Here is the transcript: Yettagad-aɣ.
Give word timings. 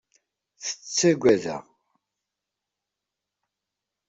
Yettagad-aɣ. 0.63 1.63